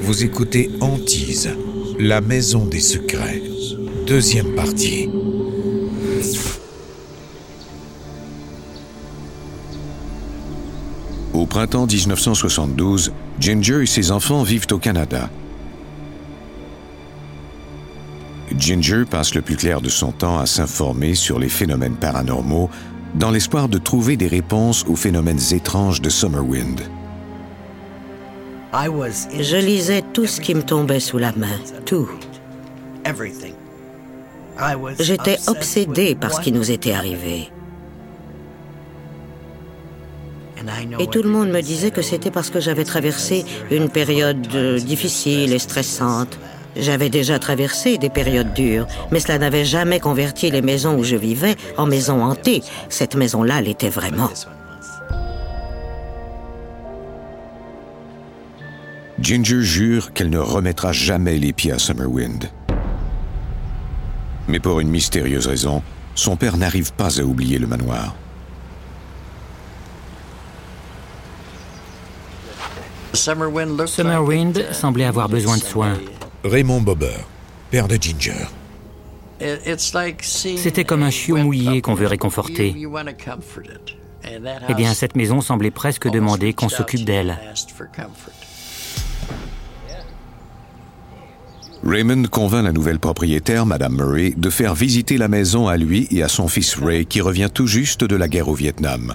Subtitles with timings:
[0.00, 1.54] Vous écoutez Antise,
[2.00, 3.40] la maison des secrets,
[4.08, 5.08] deuxième partie.
[11.32, 15.30] Au printemps 1972, Ginger et ses enfants vivent au Canada.
[18.58, 22.68] Ginger passe le plus clair de son temps à s'informer sur les phénomènes paranormaux
[23.14, 26.80] dans l'espoir de trouver des réponses aux phénomènes étranges de Summerwind.
[28.72, 32.08] Je lisais tout ce qui me tombait sous la main, tout.
[34.98, 37.50] J'étais obsédé par ce qui nous était arrivé.
[40.98, 44.78] Et tout le monde me disait que c'était parce que j'avais traversé une période euh,
[44.78, 46.38] difficile et stressante.
[46.74, 51.16] J'avais déjà traversé des périodes dures, mais cela n'avait jamais converti les maisons où je
[51.16, 52.62] vivais en maisons hantées.
[52.88, 54.30] Cette maison-là l'était vraiment.
[59.26, 62.48] Ginger jure qu'elle ne remettra jamais les pieds à Summerwind.
[64.46, 65.82] Mais pour une mystérieuse raison,
[66.14, 68.14] son père n'arrive pas à oublier le manoir.
[73.14, 75.98] Summerwind semblait avoir besoin de soins.
[76.44, 77.18] Raymond Bobber,
[77.72, 78.46] père de Ginger.
[80.22, 82.76] C'était comme un chiot mouillé qu'on veut réconforter.
[84.68, 87.36] Eh bien, cette maison semblait presque demander qu'on s'occupe d'elle.
[91.84, 96.22] Raymond convainc la nouvelle propriétaire, Madame Murray, de faire visiter la maison à lui et
[96.22, 99.14] à son fils Ray, qui revient tout juste de la guerre au Vietnam.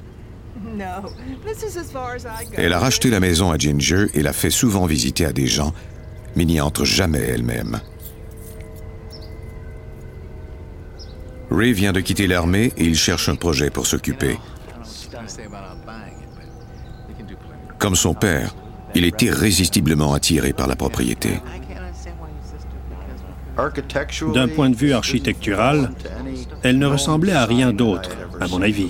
[2.56, 5.74] Elle a racheté la maison à Ginger et l'a fait souvent visiter à des gens,
[6.36, 7.80] mais n'y entre jamais elle-même.
[11.50, 14.38] Ray vient de quitter l'armée et il cherche un projet pour s'occuper.
[17.78, 18.56] Comme son père,
[18.96, 21.42] il est irrésistiblement attiré par la propriété.
[24.34, 25.92] D'un point de vue architectural,
[26.64, 28.90] elle ne ressemblait à rien d'autre, à mon avis.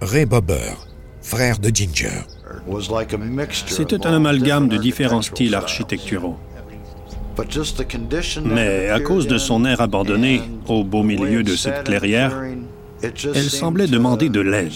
[0.00, 0.74] Ray Bobber,
[1.22, 2.22] frère de Ginger.
[3.66, 6.38] C'était un amalgame de différents styles architecturaux.
[8.44, 12.32] Mais à cause de son air abandonné au beau milieu de cette clairière,
[13.02, 14.72] elle semblait demander de l'aide.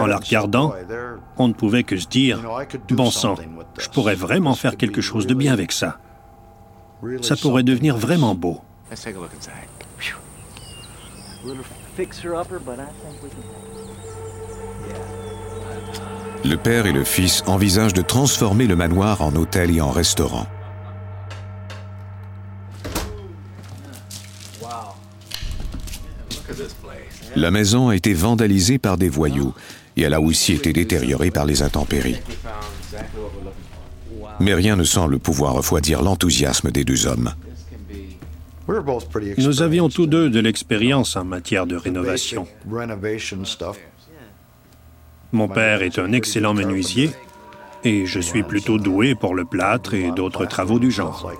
[0.00, 0.74] En la regardant,
[1.36, 2.40] on ne pouvait que se dire,
[2.90, 3.34] bon sang,
[3.78, 5.98] je pourrais vraiment faire quelque chose de bien avec ça.
[7.22, 8.60] Ça pourrait devenir vraiment beau.
[16.44, 20.46] Le père et le fils envisagent de transformer le manoir en hôtel et en restaurant.
[27.36, 29.54] La maison a été vandalisée par des voyous
[29.96, 32.20] et elle a aussi été détériorée par les intempéries.
[34.40, 37.32] Mais rien ne semble pouvoir refroidir l'enthousiasme des deux hommes.
[39.38, 42.46] Nous avions tous deux de l'expérience en matière de rénovation.
[45.32, 47.10] Mon père est un excellent menuisier
[47.84, 51.30] et je suis plutôt doué pour le plâtre et d'autres travaux du genre.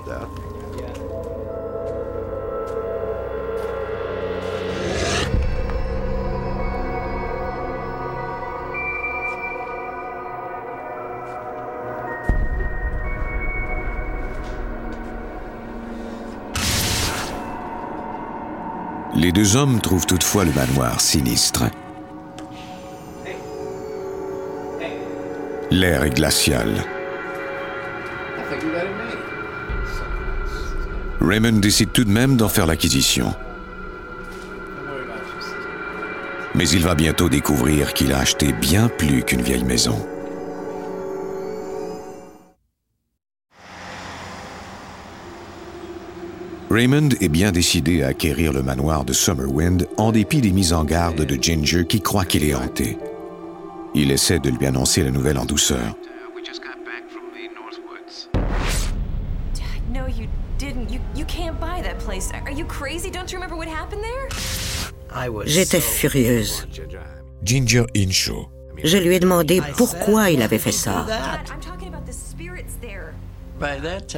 [19.24, 21.62] Les deux hommes trouvent toutefois le manoir sinistre.
[25.70, 26.84] L'air est glacial.
[31.22, 33.34] Raymond décide tout de même d'en faire l'acquisition.
[36.54, 40.06] Mais il va bientôt découvrir qu'il a acheté bien plus qu'une vieille maison.
[46.74, 50.82] Raymond est bien décidé à acquérir le manoir de Summerwind en dépit des mises en
[50.82, 52.98] garde de Ginger qui croit qu'il est hanté.
[53.94, 55.94] Il essaie de lui annoncer la nouvelle en douceur.
[65.46, 66.66] J'étais furieuse.
[67.44, 68.48] Ginger Inshaw.
[68.82, 71.06] Je lui ai demandé pourquoi il avait fait ça.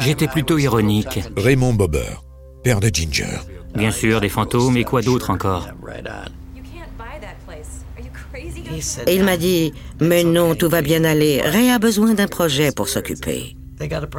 [0.01, 1.21] J'étais plutôt ironique.
[1.37, 2.17] Raymond Bobber,
[2.67, 3.39] père de Ginger.
[3.77, 5.69] Bien sûr, des fantômes et quoi d'autre encore
[9.07, 11.41] Et il m'a dit, mais non, tout va bien aller.
[11.43, 13.57] Ray a besoin d'un projet pour s'occuper.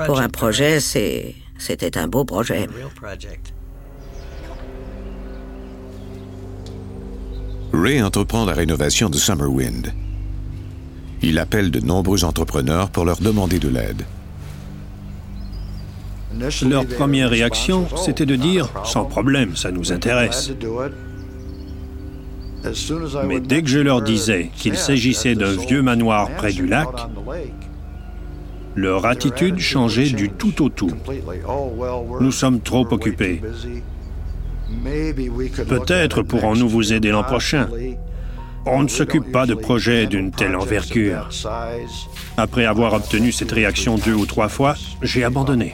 [0.06, 2.68] Pour un projet, c'est, c'était un beau projet.
[7.74, 9.94] Ray entreprend la rénovation de Summerwind.
[11.22, 14.06] Il appelle de nombreux entrepreneurs pour leur demander de l'aide.
[16.70, 20.52] Leur première réaction, c'était de dire⁇ Sans problème, ça nous intéresse⁇
[23.26, 26.90] Mais dès que je leur disais qu'il s'agissait d'un vieux manoir près du lac,
[28.76, 30.92] leur attitude changeait du tout au tout.
[32.20, 33.42] Nous sommes trop occupés.
[35.68, 37.70] Peut-être pourrons-nous vous aider l'an prochain.
[38.66, 41.30] On ne s'occupe pas de projets d'une telle envergure.
[42.36, 45.74] Après avoir obtenu cette réaction deux ou trois fois, j'ai abandonné.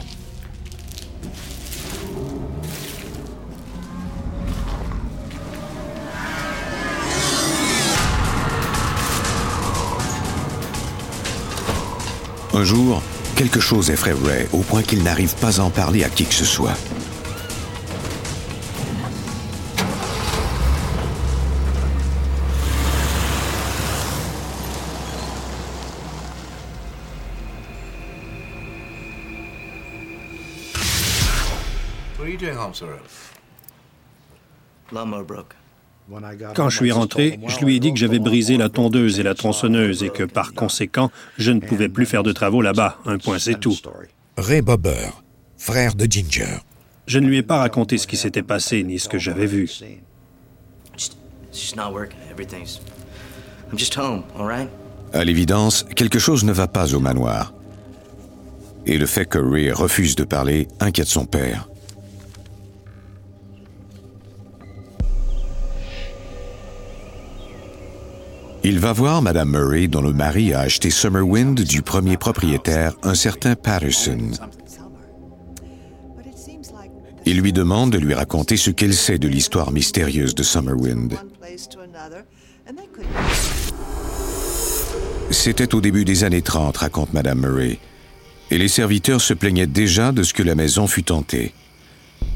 [12.56, 13.02] Un jour,
[13.34, 16.32] quelque chose effraie Ray au point qu'il n'arrive pas à en parler à qui que
[16.32, 16.76] ce soit.
[36.54, 39.34] Quand je suis rentré, je lui ai dit que j'avais brisé la tondeuse et la
[39.34, 42.98] tronçonneuse et que par conséquent, je ne pouvais plus faire de travaux là-bas.
[43.06, 43.76] Un point, c'est tout.
[44.36, 45.10] Ray Bobber,
[45.56, 46.58] frère de Ginger.
[47.06, 49.70] Je ne lui ai pas raconté ce qui s'était passé ni ce que j'avais vu.
[55.12, 57.54] À l'évidence, quelque chose ne va pas au manoir.
[58.86, 61.68] Et le fait que Ray refuse de parler inquiète son père.
[68.66, 73.14] Il va voir Madame Murray dont le mari a acheté Summerwind du premier propriétaire, un
[73.14, 74.30] certain Patterson.
[77.26, 81.12] Il lui demande de lui raconter ce qu'elle sait de l'histoire mystérieuse de Summerwind.
[85.30, 87.78] C'était au début des années 30, raconte Madame Murray,
[88.50, 91.52] et les serviteurs se plaignaient déjà de ce que la maison fut tentée.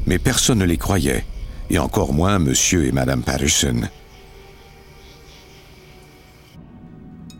[0.05, 1.25] Mais personne ne les croyait,
[1.71, 3.89] et encore moins Monsieur et Madame Patterson.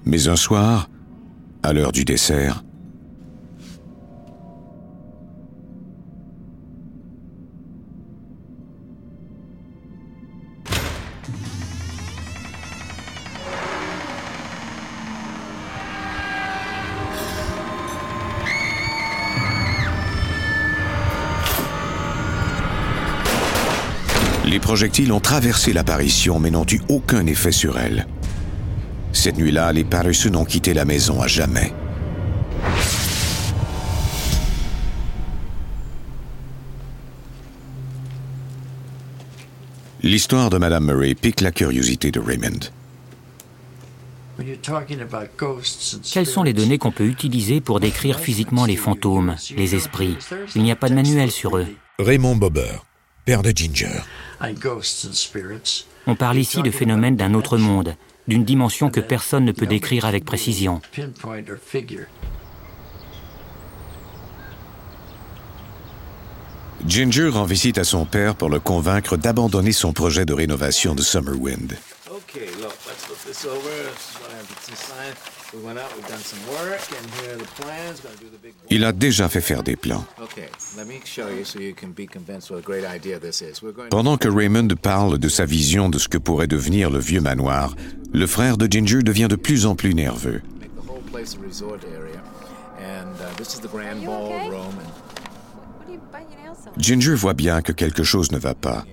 [0.06, 0.90] Mais un soir,
[1.64, 2.64] à l'heure du dessert,
[24.50, 28.08] Les projectiles ont traversé l'apparition mais n'ont eu aucun effet sur elle.
[29.20, 31.74] Cette nuit-là, les Patterson ont quitté la maison à jamais.
[40.02, 42.72] L'histoire de Madame Murray pique la curiosité de Raymond.
[46.14, 50.16] Quelles sont les données qu'on peut utiliser pour décrire physiquement les fantômes, les esprits?
[50.56, 51.68] Il n'y a pas de manuel sur eux.
[52.00, 52.86] Raymond Bobber,
[53.26, 54.00] père de Ginger.
[56.08, 57.98] On parle ici de phénomènes d'un autre monde,
[58.30, 60.82] d'une dimension que personne ne peut décrire avec précision.
[66.88, 71.02] Ginger rend visite à son père pour le convaincre d'abandonner son projet de rénovation de
[71.02, 71.76] Summerwind.
[78.70, 80.06] Il a déjà fait faire des plans.
[83.90, 87.76] Pendant que Raymond parle de sa vision de ce que pourrait devenir le vieux manoir,
[88.14, 90.42] le frère de Ginger devient de plus en plus nerveux.
[96.78, 98.86] Ginger voit bien que quelque chose ne va pas.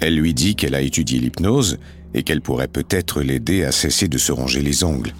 [0.00, 1.78] Elle lui dit qu'elle a étudié l'hypnose
[2.14, 5.12] et qu'elle pourrait peut-être l'aider à cesser de se ronger les ongles.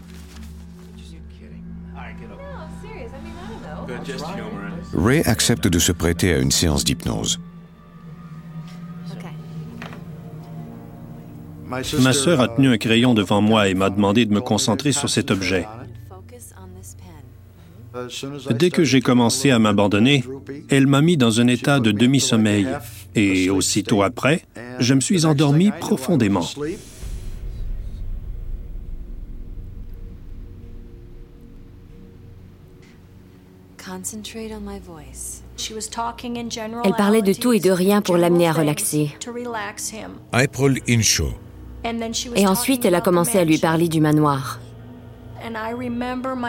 [4.94, 7.38] Ray accepte de se prêter à une séance d'hypnose.
[12.00, 15.10] Ma sœur a tenu un crayon devant moi et m'a demandé de me concentrer sur
[15.10, 15.66] cet objet.
[18.50, 20.24] Dès que j'ai commencé à m'abandonner,
[20.70, 22.68] elle m'a mis dans un état de demi-sommeil
[23.14, 24.42] et aussitôt après,
[24.78, 26.46] je me suis endormi profondément.
[36.84, 39.10] Elle parlait de tout et de rien pour l'amener à relaxer.
[40.32, 41.32] April Inshaw.
[42.34, 44.60] Et ensuite, elle a commencé à lui parler du manoir.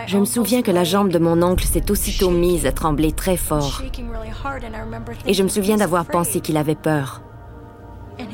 [0.08, 3.38] Je me souviens que la jambe de mon oncle s'est aussitôt mise à trembler très
[3.38, 3.82] fort.
[5.26, 7.22] Et je me souviens d'avoir pensé qu'il avait peur.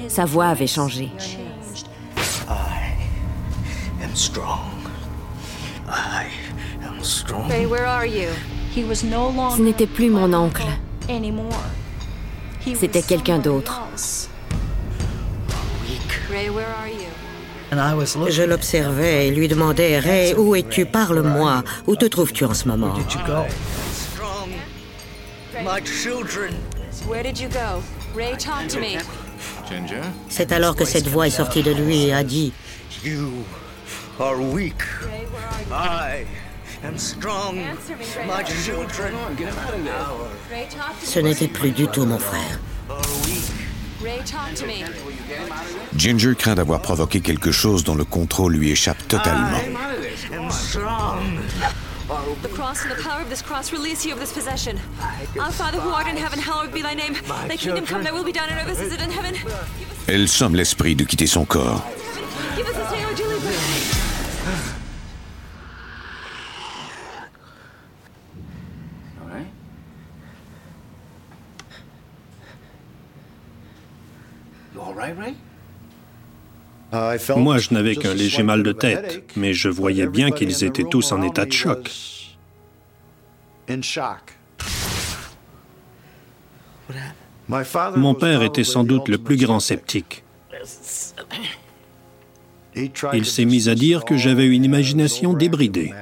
[0.08, 1.12] Sa voix avait changé.
[8.76, 10.64] Ce n'était plus mon oncle.
[12.76, 13.82] C'était quelqu'un d'autre.
[18.30, 20.86] Je l'observais et lui demandais, Ray, où es-tu?
[20.86, 21.64] Parle-moi.
[21.88, 22.94] Où te trouves-tu en ce moment?
[30.30, 32.54] C'est alors que cette voix est sortie de lui et a dit
[41.04, 42.60] Ce n'était plus du tout mon frère.
[45.96, 49.60] Ginger craint d'avoir provoqué quelque chose dont le contrôle lui échappe totalement.
[52.44, 54.78] The cross and the power of this cross release you of this possession.
[55.40, 57.16] Our Father who art in heaven, hallowed be thy name.
[57.48, 59.36] Thy kingdom come, thy will be done on earth as it is in heaven.
[60.08, 61.82] Elle somme l'esprit de quitter son corps.
[77.36, 81.12] Moi, je n'avais qu'un léger mal de tête, mais je voyais bien qu'ils étaient tous
[81.12, 81.92] en état de choc.
[87.96, 90.24] Mon père était sans doute le plus grand sceptique.
[93.14, 95.94] Il s'est mis à dire que j'avais une imagination débridée.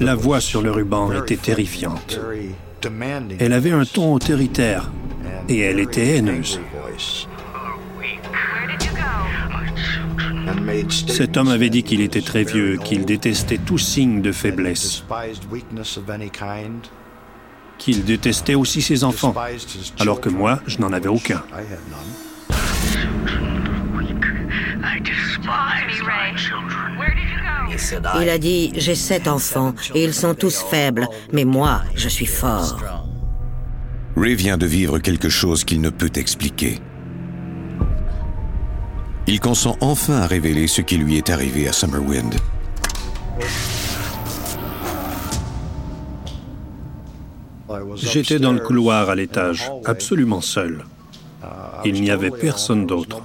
[0.00, 2.20] La voix sur le ruban était terrifiante.
[3.38, 4.90] Elle avait un ton autoritaire
[5.48, 6.60] et elle était haineuse.
[11.08, 15.04] Cet homme avait dit qu'il était très vieux, qu'il détestait tout signe de faiblesse,
[17.78, 19.34] qu'il détestait aussi ses enfants,
[19.98, 21.42] alors que moi, je n'en avais aucun.
[28.20, 32.26] Il a dit, j'ai sept enfants et ils sont tous faibles, mais moi, je suis
[32.26, 32.76] fort.
[34.16, 36.78] Ray vient de vivre quelque chose qu'il ne peut expliquer.
[39.26, 42.34] Il consent enfin à révéler ce qui lui est arrivé à Summerwind.
[47.96, 50.84] J'étais dans le couloir à l'étage, absolument seul.
[51.84, 53.22] Il n'y avait personne d'autre.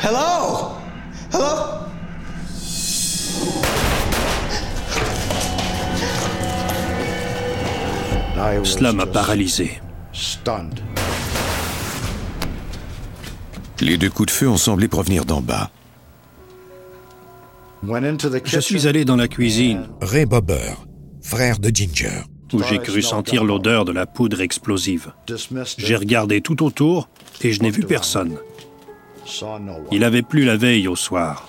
[0.00, 0.72] Hello?
[1.32, 1.78] Hello?
[8.64, 9.80] Cela m'a paralysé.
[13.80, 15.70] Les deux coups de feu ont semblé provenir d'en bas.
[17.82, 19.88] Je suis allé dans la cuisine.
[20.00, 20.74] Ray Bobber,
[21.22, 22.22] frère de Ginger.
[22.52, 25.12] Où j'ai cru sentir l'odeur de la poudre explosive.
[25.76, 27.08] J'ai regardé tout autour
[27.42, 28.38] et je n'ai vu personne.
[29.90, 31.48] Il avait plu la veille au soir.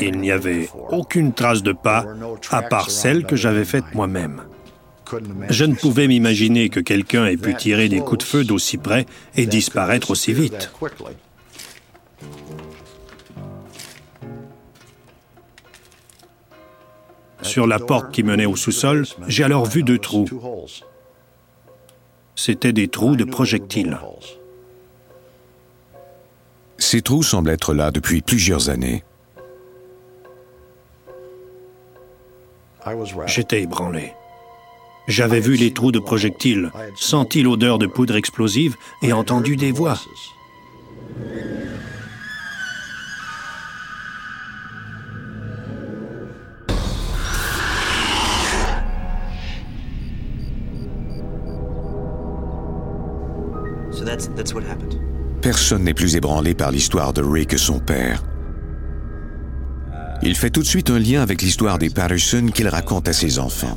[0.00, 2.04] Il n'y avait aucune trace de pas,
[2.50, 4.42] à part celle que j'avais faite moi-même.
[5.48, 9.06] Je ne pouvais m'imaginer que quelqu'un ait pu tirer des coups de feu d'aussi près
[9.34, 10.70] et disparaître aussi vite.
[17.42, 20.26] Sur la porte qui menait au sous-sol, j'ai alors vu deux trous.
[22.34, 23.98] C'étaient des trous de projectiles.
[26.92, 29.02] Ces trous semblent être là depuis plusieurs années.
[33.24, 34.12] J'étais ébranlé.
[35.08, 39.98] J'avais vu les trous de projectiles, senti l'odeur de poudre explosive et entendu des voix.
[53.92, 55.11] So that's, that's what happened.
[55.42, 58.22] Personne n'est plus ébranlé par l'histoire de Ray que son père.
[60.22, 63.40] Il fait tout de suite un lien avec l'histoire des Patterson qu'il raconte à ses
[63.40, 63.76] enfants.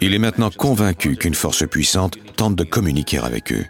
[0.00, 3.66] Il est maintenant convaincu qu'une force puissante tente de communiquer avec eux.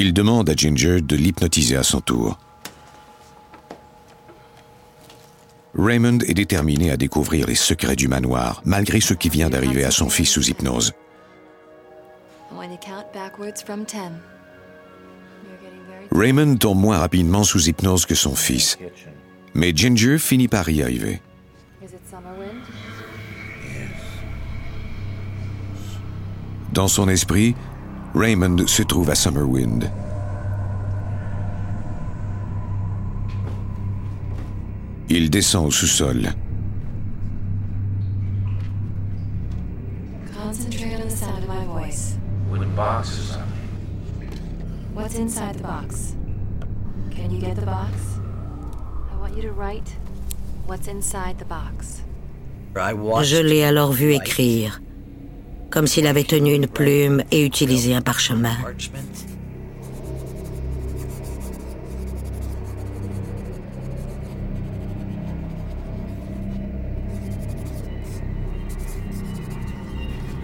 [0.00, 2.38] Il demande à Ginger de l'hypnotiser à son tour.
[5.76, 9.90] Raymond est déterminé à découvrir les secrets du manoir, malgré ce qui vient d'arriver à
[9.90, 10.92] son fils sous hypnose.
[16.12, 18.78] Raymond tombe moins rapidement sous hypnose que son fils,
[19.54, 21.20] mais Ginger finit par y arriver.
[26.72, 27.56] Dans son esprit,
[28.18, 29.88] Raymond se trouve à Summerwind.
[35.08, 36.34] Il descend au sous-sol.
[44.94, 46.16] What's inside the box?
[47.14, 48.18] Can you get the box?
[49.12, 49.94] I want you to write
[50.66, 52.02] what's inside the box.
[52.74, 54.80] Je l'ai alors vu écrire,
[55.70, 58.56] comme s'il avait tenu une plume et utilisé un parchemin.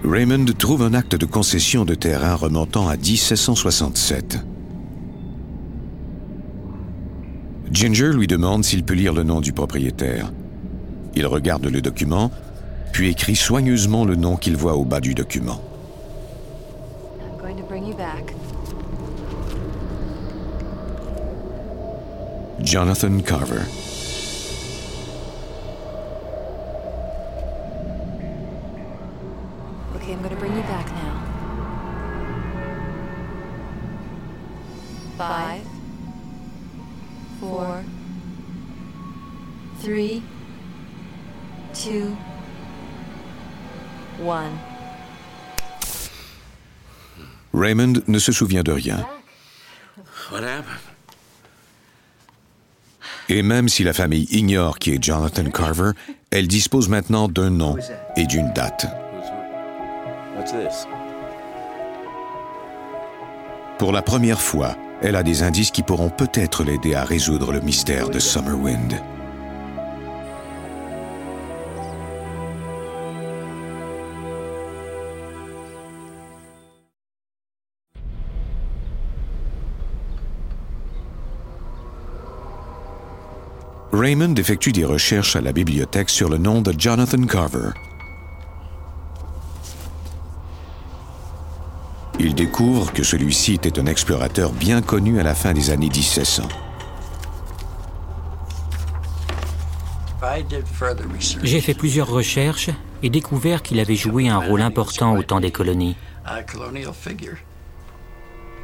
[0.05, 4.39] Raymond trouve un acte de concession de terrain remontant à 1767.
[7.73, 10.31] Ginger lui demande s'il peut lire le nom du propriétaire.
[11.17, 12.31] Il regarde le document,
[12.95, 15.61] puis écrit soigneusement le nom qu'il voit au bas du document.
[22.61, 23.63] Jonathan Carver.
[47.53, 49.07] Raymond ne se souvient de rien.
[53.29, 55.93] Et même si la famille ignore qui est Jonathan Carver,
[56.31, 57.77] elle dispose maintenant d'un nom
[58.17, 58.87] et d'une date.
[63.79, 67.61] Pour la première fois, elle a des indices qui pourront peut-être l'aider à résoudre le
[67.61, 69.01] mystère de Summerwind.
[83.95, 87.71] Raymond effectue des recherches à la bibliothèque sur le nom de Jonathan Carver.
[92.19, 96.43] Il découvre que celui-ci était un explorateur bien connu à la fin des années 1700.
[101.43, 102.71] J'ai fait plusieurs recherches
[103.03, 105.97] et découvert qu'il avait joué un rôle important au temps des colonies.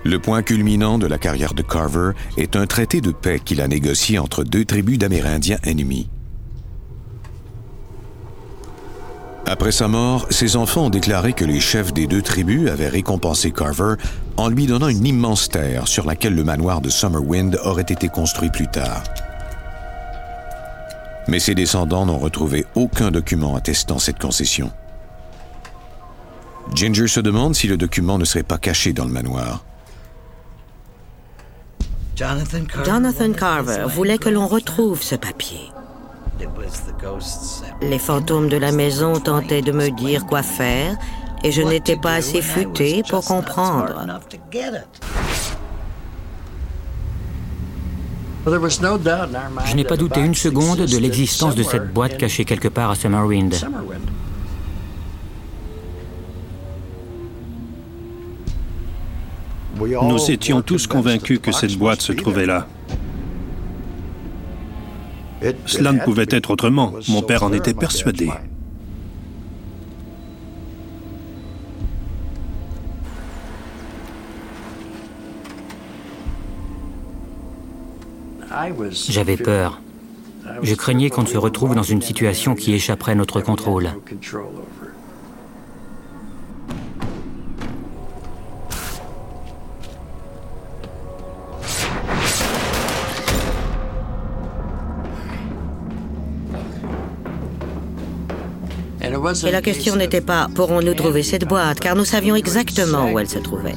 [0.05, 3.69] Le point culminant de la carrière de Carver est un traité de paix qu'il a
[3.69, 6.09] négocié entre deux tribus d'Amérindiens ennemis.
[9.47, 13.51] Après sa mort, ses enfants ont déclaré que les chefs des deux tribus avaient récompensé
[13.51, 13.95] Carver
[14.37, 18.51] en lui donnant une immense terre sur laquelle le manoir de Summerwind aurait été construit
[18.51, 19.03] plus tard.
[21.29, 24.71] Mais ses descendants n'ont retrouvé aucun document attestant cette concession.
[26.75, 29.65] Ginger se demande si le document ne serait pas caché dans le manoir.
[32.85, 35.71] Jonathan Carver voulait que l'on retrouve ce papier.
[37.81, 40.97] Les fantômes de la maison tentaient de me dire quoi faire
[41.43, 44.21] et je n'étais pas assez futé pour comprendre.
[49.67, 52.95] Je n'ai pas douté une seconde de l'existence de cette boîte cachée quelque part à
[52.97, 53.55] Summerwind.
[59.81, 62.67] Nous étions tous convaincus que cette boîte se trouvait là.
[65.67, 66.93] Cela ne pouvait être autrement.
[67.09, 68.31] Mon père en était persuadé.
[79.09, 79.81] J'avais peur.
[80.63, 83.91] Je craignais qu'on ne se retrouve dans une situation qui échapperait à notre contrôle.
[99.47, 103.29] Et la question n'était pas pourrons-nous trouver cette boîte, car nous savions exactement où elle
[103.29, 103.75] se trouvait.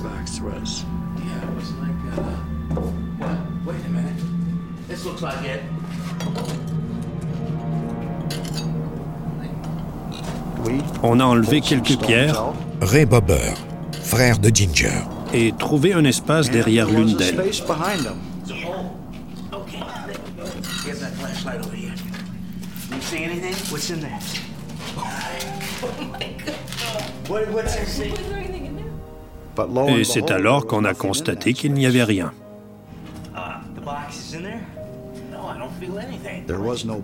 [11.04, 12.42] On a enlevé quelques pierres.
[12.82, 13.54] Ray Bobber,
[14.02, 15.02] frère de Ginger.
[15.34, 17.42] Et trouvé un espace derrière l'une d'elles.
[29.88, 32.32] Et c'est alors qu'on a constaté qu'il n'y avait rien.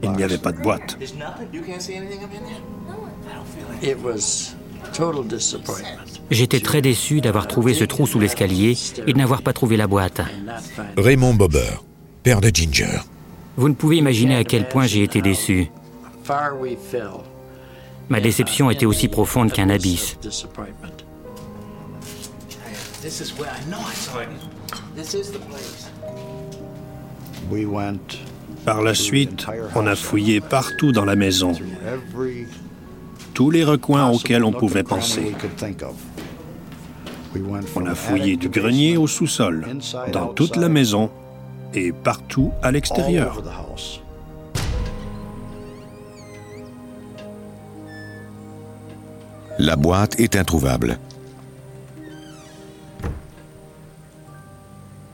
[0.04, 0.98] Il n'y avait pas de boîte.
[6.32, 9.88] J'étais très déçu d'avoir trouvé ce trou sous l'escalier et de n'avoir pas trouvé la
[9.88, 10.22] boîte.
[10.98, 11.84] Raymond Bobber,
[12.24, 13.00] père de Ginger.
[13.58, 15.70] Vous ne pouvez imaginer à quel point j'ai été déçu.
[18.10, 20.18] Ma déception était aussi profonde qu'un abysse.
[28.66, 29.46] Par la suite,
[29.76, 31.54] on a fouillé partout dans la maison,
[33.34, 35.34] tous les recoins auxquels on pouvait penser.
[37.76, 39.68] On a fouillé du grenier au sous-sol,
[40.12, 41.10] dans toute la maison
[41.74, 43.42] et partout à l'extérieur.
[49.60, 50.98] La boîte est introuvable.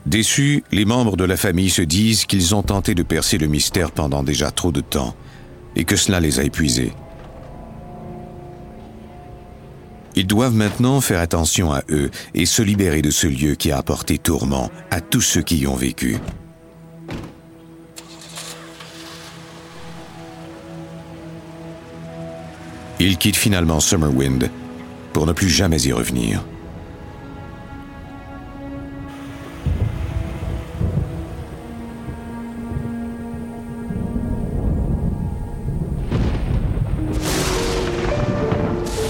[0.06, 3.90] Déçus, les membres de la famille se disent qu'ils ont tenté de percer le mystère
[3.90, 5.16] pendant déjà trop de temps
[5.74, 6.92] et que cela les a épuisés.
[10.14, 13.78] Ils doivent maintenant faire attention à eux et se libérer de ce lieu qui a
[13.78, 16.18] apporté tourment à tous ceux qui y ont vécu.
[23.06, 24.50] Ils quittent finalement Summerwind
[25.12, 26.42] pour ne plus jamais y revenir.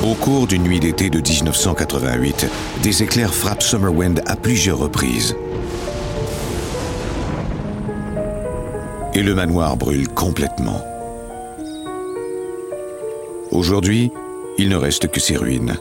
[0.04, 2.50] Au cours d'une nuit d'été de 1988,
[2.82, 5.34] des éclairs frappent Summerwind à plusieurs reprises.
[9.14, 10.95] Et le manoir brûle complètement.
[13.50, 14.10] Aujourd'hui,
[14.58, 15.76] il ne reste que ses ruines.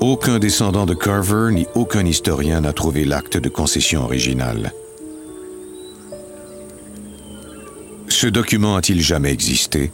[0.00, 4.72] Aucun descendant de Carver ni aucun historien n'a trouvé l'acte de concession original.
[8.08, 9.90] Ce document a-t-il jamais existé?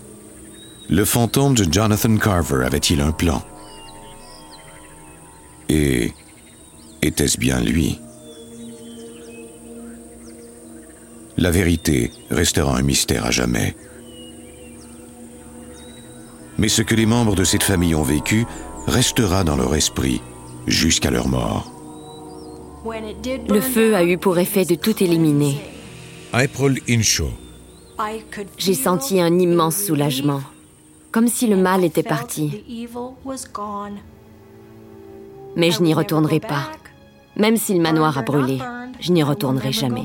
[0.88, 3.42] Le fantôme de Jonathan Carver avait-il un plan?
[5.68, 6.12] Et
[7.02, 8.00] était-ce bien lui?
[11.36, 13.76] La vérité restera un mystère à jamais.
[16.58, 18.46] Mais ce que les membres de cette famille ont vécu
[18.86, 20.20] restera dans leur esprit
[20.66, 21.70] jusqu'à leur mort.
[23.48, 25.60] Le feu a eu pour effet de tout éliminer.
[26.32, 27.30] April Inshaw.
[28.56, 30.40] J'ai senti un immense soulagement
[31.10, 32.62] comme si le mal était parti.
[35.56, 36.70] Mais je n'y retournerai pas.
[37.36, 38.58] Même si le manoir a brûlé,
[39.00, 40.04] je n'y retournerai jamais.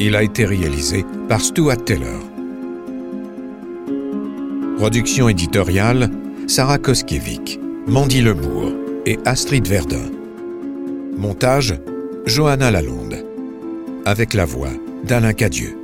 [0.00, 2.20] Il a été réalisé par Stuart Taylor.
[4.76, 6.10] Production éditoriale
[6.48, 8.72] Sarah Koskiewicz, Mandy Lebourg
[9.06, 10.10] et Astrid Verdun.
[11.16, 11.74] Montage
[12.26, 13.24] Johanna Lalonde.
[14.04, 14.72] Avec la voix
[15.04, 15.83] d'Alain Cadieux.